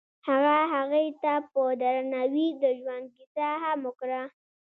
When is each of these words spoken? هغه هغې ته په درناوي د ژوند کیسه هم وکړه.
هغه 0.27 0.57
هغې 0.73 1.05
ته 1.21 1.33
په 1.51 1.61
درناوي 1.81 2.47
د 2.61 2.63
ژوند 2.79 3.05
کیسه 3.15 3.47
هم 3.63 3.79
وکړه. 3.87 4.21